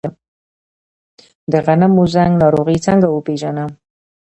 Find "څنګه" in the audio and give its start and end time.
2.85-3.07